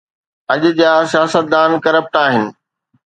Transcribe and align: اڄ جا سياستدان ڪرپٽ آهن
اڄ 0.53 0.63
جا 0.79 0.91
سياستدان 1.13 1.69
ڪرپٽ 1.83 2.13
آهن 2.23 2.43